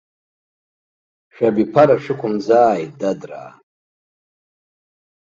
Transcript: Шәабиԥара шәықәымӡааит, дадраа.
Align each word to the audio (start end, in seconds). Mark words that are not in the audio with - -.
Шәабиԥара 1.33 1.95
шәықәымӡааит, 2.03 2.87
дадраа. 2.99 3.49